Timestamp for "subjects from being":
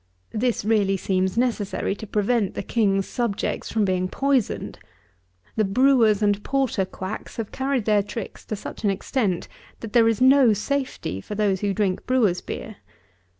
3.07-4.07